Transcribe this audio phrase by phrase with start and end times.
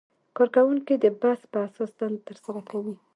[0.37, 2.95] کارکوونکي د بست په اساس دنده ترسره کوي.